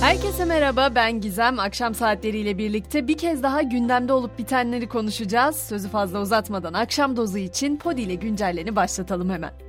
[0.00, 1.58] Herkese merhaba ben Gizem.
[1.58, 5.56] Akşam saatleriyle birlikte bir kez daha gündemde olup bitenleri konuşacağız.
[5.56, 9.67] Sözü fazla uzatmadan akşam dozu için Podi ile güncelleni başlatalım hemen.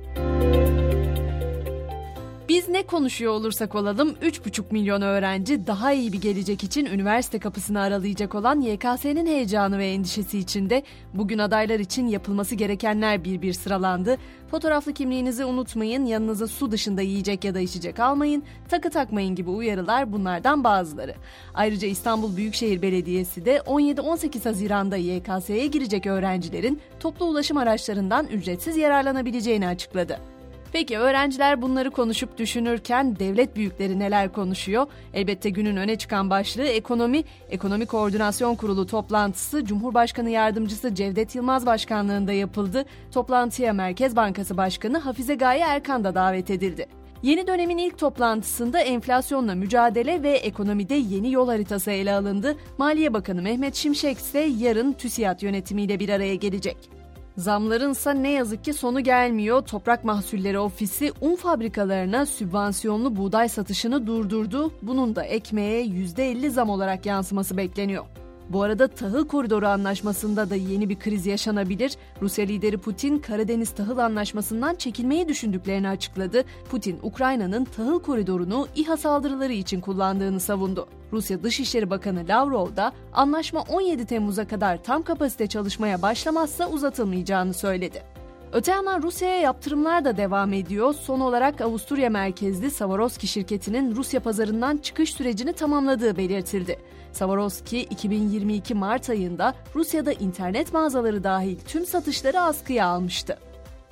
[2.60, 7.80] Biz ne konuşuyor olursak olalım 3,5 milyon öğrenci daha iyi bir gelecek için üniversite kapısını
[7.80, 10.82] aralayacak olan YKS'nin heyecanı ve endişesi içinde
[11.14, 14.16] bugün adaylar için yapılması gerekenler bir bir sıralandı.
[14.50, 20.12] Fotoğraflı kimliğinizi unutmayın, yanınıza su dışında yiyecek ya da içecek almayın, takı takmayın gibi uyarılar
[20.12, 21.14] bunlardan bazıları.
[21.54, 29.68] Ayrıca İstanbul Büyükşehir Belediyesi de 17-18 Haziran'da YKS'ye girecek öğrencilerin toplu ulaşım araçlarından ücretsiz yararlanabileceğini
[29.68, 30.39] açıkladı.
[30.72, 34.86] Peki öğrenciler bunları konuşup düşünürken devlet büyükleri neler konuşuyor?
[35.14, 37.22] Elbette günün öne çıkan başlığı ekonomi.
[37.50, 42.84] Ekonomi Koordinasyon Kurulu toplantısı Cumhurbaşkanı Yardımcısı Cevdet Yılmaz Başkanlığında yapıldı.
[43.12, 46.86] Toplantıya Merkez Bankası Başkanı Hafize Gaye Erkan da davet edildi.
[47.22, 52.56] Yeni dönemin ilk toplantısında enflasyonla mücadele ve ekonomide yeni yol haritası ele alındı.
[52.78, 56.99] Maliye Bakanı Mehmet Şimşek ise yarın TÜSİAD yönetimiyle bir araya gelecek.
[57.36, 59.62] Zamlarınsa ne yazık ki sonu gelmiyor.
[59.62, 64.72] Toprak Mahsulleri Ofisi un fabrikalarına sübvansiyonlu buğday satışını durdurdu.
[64.82, 68.04] Bunun da ekmeğe %50 zam olarak yansıması bekleniyor.
[68.52, 71.96] Bu arada tahıl koridoru anlaşmasında da yeni bir kriz yaşanabilir.
[72.22, 76.44] Rusya lideri Putin Karadeniz tahıl anlaşmasından çekilmeyi düşündüklerini açıkladı.
[76.70, 80.88] Putin Ukrayna'nın tahıl koridorunu İHA saldırıları için kullandığını savundu.
[81.12, 88.19] Rusya Dışişleri Bakanı Lavrov da anlaşma 17 Temmuz'a kadar tam kapasite çalışmaya başlamazsa uzatılmayacağını söyledi.
[88.52, 90.94] Öte yandan Rusya'ya yaptırımlar da devam ediyor.
[90.94, 96.78] Son olarak Avusturya merkezli Swarovski şirketinin Rusya pazarından çıkış sürecini tamamladığı belirtildi.
[97.12, 103.38] Swarovski 2022 Mart ayında Rusya'da internet mağazaları dahil tüm satışları askıya almıştı.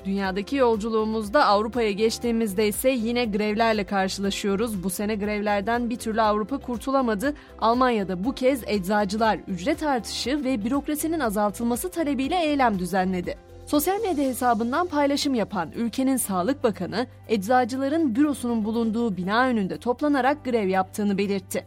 [0.05, 4.85] Dünyadaki yolculuğumuzda Avrupa'ya geçtiğimizde ise yine grevlerle karşılaşıyoruz.
[4.85, 7.35] Bu sene grevlerden bir türlü Avrupa kurtulamadı.
[7.59, 13.48] Almanya'da bu kez eczacılar ücret artışı ve bürokrasinin azaltılması talebiyle eylem düzenledi.
[13.69, 20.69] Sosyal medya hesabından paylaşım yapan ülkenin Sağlık Bakanı, eczacıların bürosunun bulunduğu bina önünde toplanarak grev
[20.69, 21.67] yaptığını belirtti.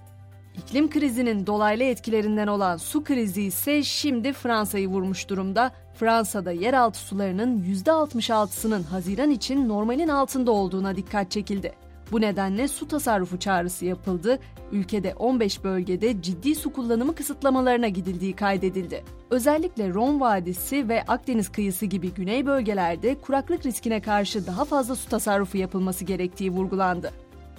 [0.55, 5.71] İklim krizinin dolaylı etkilerinden olan su krizi ise şimdi Fransa'yı vurmuş durumda.
[5.93, 11.73] Fransa'da yeraltı sularının %66'sının Haziran için normalin altında olduğuna dikkat çekildi.
[12.11, 14.39] Bu nedenle su tasarrufu çağrısı yapıldı.
[14.71, 19.03] Ülkede 15 bölgede ciddi su kullanımı kısıtlamalarına gidildiği kaydedildi.
[19.29, 25.09] Özellikle Ron Vadisi ve Akdeniz kıyısı gibi güney bölgelerde kuraklık riskine karşı daha fazla su
[25.09, 27.11] tasarrufu yapılması gerektiği vurgulandı.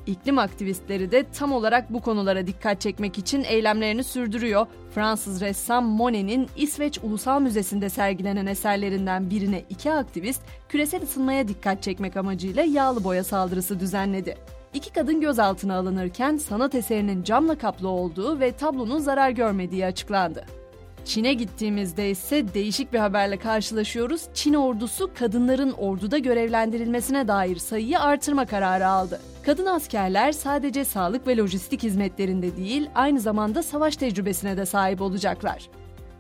[0.07, 4.67] İklim aktivistleri de tam olarak bu konulara dikkat çekmek için eylemlerini sürdürüyor.
[4.95, 12.17] Fransız ressam Monet'in İsveç Ulusal Müzesi'nde sergilenen eserlerinden birine iki aktivist küresel ısınmaya dikkat çekmek
[12.17, 14.37] amacıyla yağlı boya saldırısı düzenledi.
[14.75, 20.62] İki kadın gözaltına alınırken sanat eserinin camla kaplı olduğu ve tablonun zarar görmediği açıklandı.
[21.05, 24.23] Çin'e gittiğimizde ise değişik bir haberle karşılaşıyoruz.
[24.35, 29.21] Çin ordusu kadınların orduda görevlendirilmesine dair sayıyı artırma kararı aldı.
[29.43, 35.69] Kadın askerler sadece sağlık ve lojistik hizmetlerinde değil, aynı zamanda savaş tecrübesine de sahip olacaklar.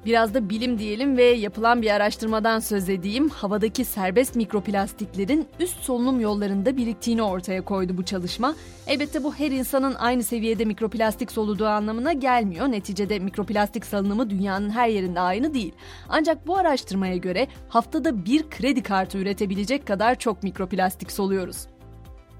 [0.07, 3.29] Biraz da bilim diyelim ve yapılan bir araştırmadan söz edeyim.
[3.29, 8.55] Havadaki serbest mikroplastiklerin üst solunum yollarında biriktiğini ortaya koydu bu çalışma.
[8.87, 12.69] Elbette bu her insanın aynı seviyede mikroplastik soluduğu anlamına gelmiyor.
[12.69, 15.73] Neticede mikroplastik salınımı dünyanın her yerinde aynı değil.
[16.09, 21.72] Ancak bu araştırmaya göre haftada bir kredi kartı üretebilecek kadar çok mikroplastik soluyoruz.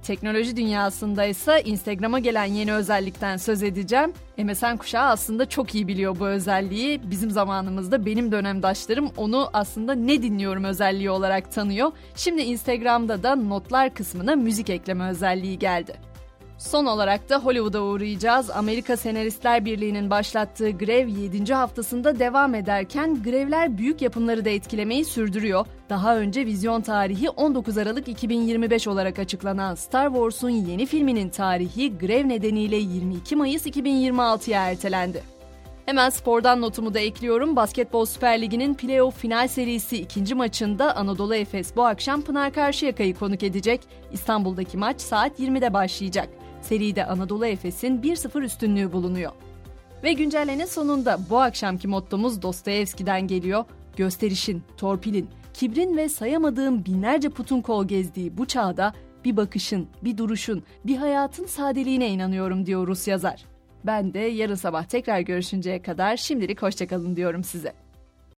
[0.03, 4.13] Teknoloji dünyasında ise Instagram'a gelen yeni özellikten söz edeceğim.
[4.39, 7.01] MSN kuşağı aslında çok iyi biliyor bu özelliği.
[7.11, 11.93] Bizim zamanımızda benim dönemdaşlarım onu aslında ne dinliyorum özelliği olarak tanıyor.
[12.17, 16.12] Şimdi Instagram'da da notlar kısmına müzik ekleme özelliği geldi.
[16.63, 18.51] Son olarak da Hollywood'a uğrayacağız.
[18.51, 21.55] Amerika Senaristler Birliği'nin başlattığı grev 7.
[21.55, 25.67] haftasında devam ederken grevler büyük yapımları da etkilemeyi sürdürüyor.
[25.89, 32.29] Daha önce vizyon tarihi 19 Aralık 2025 olarak açıklanan Star Wars'un yeni filminin tarihi grev
[32.29, 35.23] nedeniyle 22 Mayıs 2026'ya ertelendi.
[35.87, 37.57] Hemen spordan notumu da ekliyorum.
[37.57, 43.43] Basketbol Süper Ligi'nin playoff final serisi ikinci maçında Anadolu Efes bu akşam Pınar Karşıyaka'yı konuk
[43.43, 43.81] edecek.
[44.13, 46.29] İstanbul'daki maç saat 20'de başlayacak.
[46.63, 49.33] Seride Anadolu Efes'in 1-0 üstünlüğü bulunuyor.
[50.03, 53.65] Ve güncellenin sonunda bu akşamki mottomuz Dostoyevski'den geliyor.
[53.97, 58.95] Gösterişin, torpilin, kibrin ve sayamadığım binlerce putun kol gezdiği bu çağda
[59.25, 63.45] bir bakışın, bir duruşun, bir hayatın sadeliğine inanıyorum diyor Rus yazar.
[63.87, 67.73] Ben de yarın sabah tekrar görüşünceye kadar şimdilik hoşçakalın diyorum size.